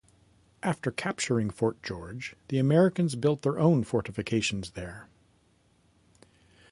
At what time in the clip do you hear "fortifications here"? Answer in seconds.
3.83-5.07